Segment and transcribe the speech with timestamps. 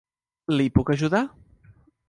[0.55, 1.23] Li puc ajudar?